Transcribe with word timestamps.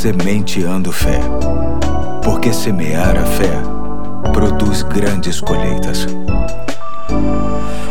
Sementeando 0.00 0.90
Fé. 0.90 1.20
Porque 2.24 2.54
semear 2.54 3.18
a 3.18 3.26
fé 3.26 3.52
produz 4.32 4.82
grandes 4.82 5.42
colheitas. 5.42 6.06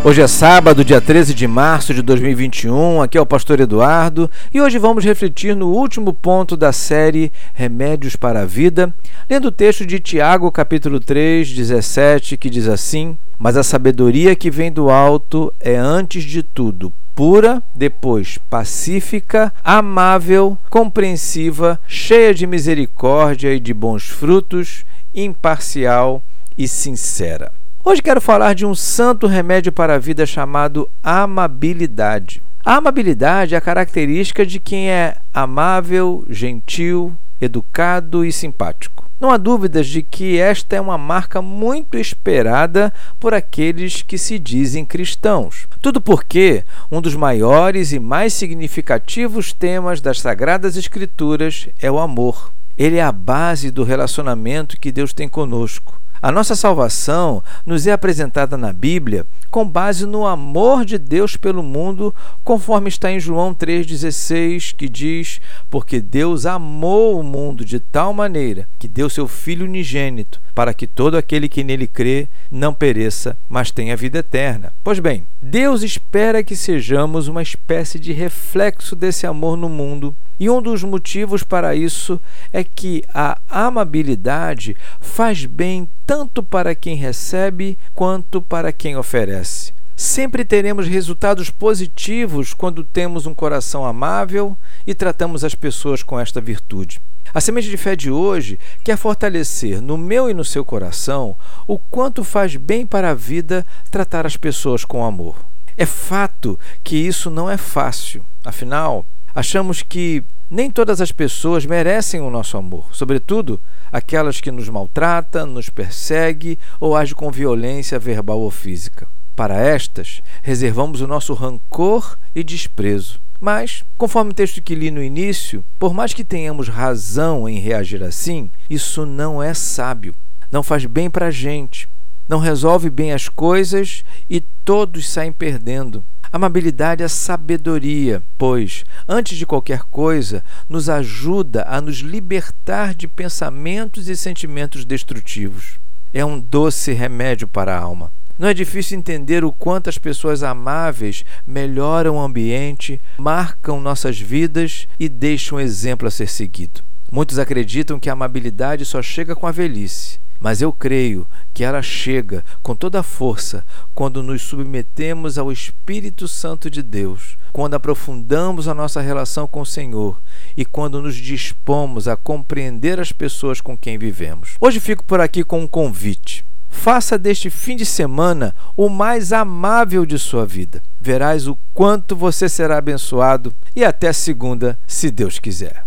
Hoje 0.04 0.20
é 0.20 0.26
sábado, 0.26 0.84
dia 0.84 1.00
13 1.00 1.36
de 1.36 1.46
março 1.48 1.94
de 1.94 2.02
2021. 2.02 3.04
Aqui 3.04 3.16
é 3.16 3.22
o 3.22 3.28
pastor 3.28 3.60
Eduardo 3.60 4.28
e 4.52 4.60
hoje 4.60 4.80
vamos 4.80 5.06
refletir 5.06 5.56
no 5.56 5.68
último 5.68 6.12
ponto 6.12 6.58
da 6.58 6.74
série 6.74 7.32
Remédios 7.54 8.16
para 8.16 8.42
a 8.42 8.46
Vida, 8.46 8.92
lendo 9.30 9.50
o 9.50 9.52
texto 9.52 9.86
de 9.86 10.00
Tiago, 10.00 10.52
capítulo 10.52 11.00
3, 11.00 11.48
17, 11.48 12.38
que 12.38 12.50
diz 12.50 12.68
assim: 12.68 13.16
Mas 13.40 13.56
a 13.56 13.64
sabedoria 13.64 14.36
que 14.36 14.52
vem 14.52 14.70
do 14.70 14.90
alto 14.90 15.54
é 15.62 15.78
antes 15.78 16.24
de 16.24 16.44
tudo 16.44 16.92
pura, 17.16 17.64
depois 17.74 18.38
pacífica, 18.50 19.54
amável, 19.64 20.58
compreensiva, 20.70 21.80
cheia 21.88 22.34
de 22.34 22.46
misericórdia 22.46 23.54
e 23.54 23.60
de 23.60 23.74
bons 23.74 24.08
frutos, 24.08 24.86
imparcial 25.14 26.22
e 26.58 26.68
sincera. 26.68 27.52
Hoje 27.84 28.02
quero 28.02 28.22
falar 28.22 28.54
de 28.54 28.66
um 28.66 28.76
santo 28.76 29.26
remédio 29.26 29.72
para 29.72 29.96
a 29.96 30.00
vida 30.00 30.26
chamado 30.26 30.90
amabilidade. 31.02 32.42
A 32.64 32.76
amabilidade 32.76 33.56
é 33.56 33.58
a 33.58 33.62
característica 33.62 34.46
de 34.46 34.60
quem 34.60 34.90
é 34.90 35.16
amável, 35.34 36.26
gentil, 36.30 37.14
educado 37.40 38.26
e 38.26 38.32
simpático. 38.32 39.10
Não 39.20 39.32
há 39.32 39.38
dúvidas 39.38 39.88
de 39.88 40.02
que 40.02 40.38
esta 40.40 40.78
é 40.78 40.82
uma 40.82 40.98
marca 40.98 41.42
muito 41.42 41.98
esperada 41.98 42.94
por 43.20 43.34
aqueles 43.34 44.02
que 44.02 44.18
se 44.18 44.40
dizem 44.40 44.86
cristãos. 44.86 45.68
Tudo 45.82 46.00
porque 46.00 46.64
um 46.90 47.02
dos 47.02 47.16
maiores 47.16 47.92
e 47.92 48.00
mais 48.00 48.32
significativos 48.34 49.52
temas 49.52 50.00
das 50.00 50.22
Sagradas 50.22 50.78
Escrituras 50.78 51.68
é 51.82 51.92
o 51.92 52.00
amor. 52.00 52.52
Ele 52.78 52.96
é 52.96 53.04
a 53.04 53.12
base 53.12 53.72
do 53.72 53.84
relacionamento 53.84 54.80
que 54.80 54.90
Deus 54.90 55.12
tem 55.12 55.28
conosco. 55.28 56.00
A 56.22 56.34
nossa 56.34 56.54
salvação 56.54 57.42
nos 57.66 57.88
é 57.88 57.94
apresentada 57.94 58.58
na 58.58 58.74
Bíblia 58.74 59.26
com 59.50 59.68
base 59.68 60.06
no 60.06 60.26
amor 60.26 60.86
de 60.86 60.98
Deus 60.98 61.36
pelo 61.38 61.64
mundo, 61.64 62.14
conforme 62.44 62.90
está 62.90 63.12
em 63.12 63.20
João 63.20 63.56
3,16, 63.56 64.76
que 64.76 64.90
diz: 64.90 65.40
Porque 65.70 66.02
Deus 66.02 66.46
amou 66.46 67.20
o 67.20 67.24
mundo 67.24 67.64
de 67.64 67.80
tal 67.80 68.14
maneira 68.14 68.68
que 68.78 68.88
deu 68.88 69.10
seu 69.10 69.28
Filho 69.28 69.66
unigênito, 69.66 70.42
para 70.54 70.74
que 70.74 70.86
todo 70.86 71.16
aquele 71.16 71.48
que 71.48 71.64
nele 71.64 71.88
crê 71.88 72.28
não 72.52 72.74
pereça, 72.74 73.38
mas 73.50 73.72
tenha 73.72 73.96
vida 73.96 74.20
eterna. 74.20 74.74
Pois 74.84 75.00
bem, 75.00 75.26
Deus 75.42 75.84
espera 75.84 76.44
que 76.44 76.56
sejamos 76.56 77.28
uma 77.28 77.42
espécie 77.42 77.98
de 77.98 78.12
reflexo 78.12 78.96
desse 78.96 79.26
amor 79.26 79.56
no 79.56 79.70
mundo 79.70 80.16
e 80.40 80.50
um 80.50 80.62
dos 80.62 80.84
motivos 80.84 81.44
para 81.44 81.76
isso 81.76 82.20
é 82.54 82.64
que 82.64 83.04
a 83.14 83.38
amabilidade 83.50 84.76
faz 85.02 85.46
bem 85.46 85.90
tanto 86.06 86.42
para 86.42 86.74
quem 86.74 86.96
recebe 86.96 87.78
quanto 87.94 88.42
para 88.42 88.72
quem 88.72 88.96
oferece. 88.96 89.74
Sempre 89.96 90.46
teremos 90.46 90.88
resultados 90.88 91.50
positivos 91.50 92.54
quando 92.54 92.86
temos 92.86 93.26
um 93.26 93.34
coração 93.34 93.86
amável 93.86 94.56
e 94.88 94.96
tratamos 94.96 95.44
as 95.44 95.54
pessoas 95.54 96.02
com 96.02 96.18
esta 96.18 96.40
virtude. 96.40 97.02
A 97.34 97.42
semente 97.42 97.70
de 97.70 97.76
fé 97.76 97.98
de 97.98 98.10
hoje 98.10 98.58
quer 98.82 98.98
fortalecer 98.98 99.82
no 99.82 99.98
meu 99.98 100.30
e 100.30 100.34
no 100.34 100.46
seu 100.46 100.64
coração 100.64 101.36
o 101.68 101.78
quanto 101.78 102.24
faz 102.24 102.56
bem 102.56 102.86
para 102.86 103.12
a 103.12 103.14
vida 103.14 103.66
tratar 103.92 104.26
as 104.26 104.38
pessoas 104.38 104.86
com 104.86 105.04
amor. 105.04 105.36
É 105.78 105.86
fato 105.86 106.58
que 106.84 106.96
isso 106.96 107.30
não 107.30 107.50
é 107.50 107.58
fácil, 107.58 108.26
afinal, 108.44 109.06
Achamos 109.40 109.82
que 109.82 110.22
nem 110.52 110.70
todas 110.70 111.00
as 111.00 111.14
pessoas 111.14 111.66
merecem 111.66 112.20
o 112.20 112.30
nosso 112.30 112.58
amor, 112.58 112.90
sobretudo 112.92 113.58
aquelas 113.90 114.42
que 114.42 114.52
nos 114.52 114.68
maltratam, 114.68 115.46
nos 115.46 115.70
perseguem 115.70 116.58
ou 116.78 116.94
agem 116.94 117.16
com 117.16 117.32
violência 117.32 117.98
verbal 117.98 118.42
ou 118.42 118.52
física. 118.52 119.08
Para 119.38 119.56
estas, 119.56 120.22
reservamos 120.44 121.00
o 121.00 121.08
nosso 121.08 121.34
rancor 121.34 122.18
e 122.36 122.44
desprezo. 122.44 123.22
Mas, 123.40 123.86
conforme 123.98 124.32
o 124.32 124.34
texto 124.34 124.62
que 124.62 124.76
li 124.76 124.92
no 124.92 125.02
início, 125.02 125.64
por 125.80 125.94
mais 125.94 126.14
que 126.14 126.26
tenhamos 126.26 126.68
razão 126.68 127.48
em 127.48 127.60
reagir 127.60 128.04
assim, 128.04 128.50
isso 128.70 129.06
não 129.06 129.42
é 129.42 129.54
sábio, 129.54 130.14
não 130.52 130.62
faz 130.62 130.86
bem 130.86 131.10
para 131.10 131.28
a 131.28 131.32
gente, 131.32 131.88
não 132.28 132.40
resolve 132.40 132.90
bem 132.90 133.14
as 133.14 133.30
coisas 133.30 134.04
e 134.30 134.42
todos 134.66 135.10
saem 135.10 135.32
perdendo. 135.32 136.04
Amabilidade 136.32 137.02
é 137.02 137.08
sabedoria, 137.08 138.22
pois, 138.38 138.86
antes 139.08 139.36
de 139.36 139.48
qualquer 139.48 139.82
coisa, 139.82 140.44
nos 140.70 140.88
ajuda 140.88 141.66
a 141.68 141.82
nos 141.82 141.98
libertar 141.98 142.94
de 142.94 143.08
pensamentos 143.08 144.08
e 144.08 144.16
sentimentos 144.16 144.86
destrutivos. 144.86 145.80
É 146.14 146.24
um 146.24 146.40
doce 146.40 146.94
remédio 146.94 147.48
para 147.48 147.76
a 147.76 147.80
alma. 147.80 148.12
Não 148.38 148.48
é 148.48 148.54
difícil 148.54 148.98
entender 148.98 149.44
o 149.44 149.52
quanto 149.52 149.90
as 149.90 149.98
pessoas 149.98 150.44
amáveis 150.44 151.26
melhoram 151.48 152.16
o 152.16 152.22
ambiente, 152.22 153.02
marcam 153.18 153.82
nossas 153.82 154.20
vidas 154.20 154.88
e 155.00 155.10
deixam 155.10 155.58
um 155.58 155.62
exemplo 155.62 156.08
a 156.08 156.12
ser 156.12 156.30
seguido. 156.30 156.82
Muitos 157.12 157.40
acreditam 157.40 158.00
que 158.00 158.10
a 158.10 158.14
amabilidade 158.14 158.86
só 158.86 159.02
chega 159.02 159.36
com 159.36 159.48
a 159.48 159.52
velhice. 159.52 160.20
Mas 160.40 160.62
eu 160.62 160.72
creio 160.72 161.28
que 161.54 161.64
ela 161.64 161.82
chega 161.82 162.44
com 162.64 162.74
toda 162.74 163.02
a 163.02 163.04
força 163.04 163.66
quando 163.94 164.24
nos 164.24 164.42
submetemos 164.42 165.38
ao 165.38 165.52
Espírito 165.52 166.28
Santo 166.28 166.70
de 166.70 166.82
Deus, 166.82 167.38
quando 167.52 167.74
aprofundamos 167.74 168.68
a 168.68 168.74
nossa 168.74 169.02
relação 169.02 169.48
com 169.48 169.62
o 169.62 169.66
Senhor 169.66 170.18
e 170.56 170.64
quando 170.64 171.02
nos 171.02 171.16
dispomos 171.16 172.08
a 172.08 172.16
compreender 172.16 173.00
as 173.00 173.12
pessoas 173.12 173.60
com 173.60 173.78
quem 173.78 173.98
vivemos. 173.98 174.56
Hoje 174.62 174.80
fico 174.80 175.04
por 175.04 175.20
aqui 175.20 175.44
com 175.44 175.62
um 175.62 175.68
convite. 175.68 176.46
Faça 176.70 177.18
deste 177.18 177.50
fim 177.50 177.76
de 177.76 177.86
semana 177.86 178.56
o 178.78 178.88
mais 178.88 179.34
amável 179.34 180.06
de 180.06 180.18
sua 180.18 180.46
vida. 180.46 180.82
Verás 181.02 181.48
o 181.48 181.58
quanto 181.74 182.16
você 182.16 182.48
será 182.48 182.78
abençoado 182.78 183.54
e 183.76 183.84
até 183.84 184.14
segunda, 184.14 184.78
se 184.88 185.12
Deus 185.12 185.40
quiser. 185.40 185.76